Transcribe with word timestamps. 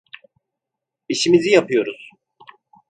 İşimizi 1.09 1.49
yapıyoruz. 1.49 2.09